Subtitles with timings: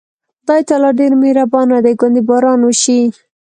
[0.43, 2.99] خدای تعالی ډېر مهربانه دی، ګوندې باران وشي.